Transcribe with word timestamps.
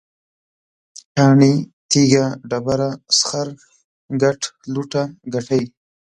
کاڼی، 1.15 1.53
تیږه، 1.89 2.25
ډبره، 2.49 2.89
سخر، 3.19 3.47
ګټ، 4.21 4.41
لوټه، 4.73 5.03
ګټی 5.33 5.63